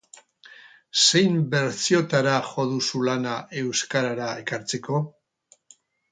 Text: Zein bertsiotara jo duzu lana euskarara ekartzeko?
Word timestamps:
Zein 1.01 1.35
bertsiotara 1.51 2.31
jo 2.47 2.65
duzu 2.71 3.01
lana 3.07 3.35
euskarara 3.63 4.31
ekartzeko? 4.45 5.03